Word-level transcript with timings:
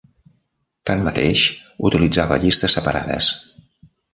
Tanmateix, 0.91 1.43
utilitzava 1.91 2.41
llistes 2.45 2.77
separades. 2.79 3.33